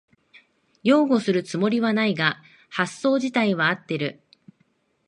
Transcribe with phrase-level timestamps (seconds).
[0.83, 4.19] 擁護するつもりはないが発想じたいは合ってる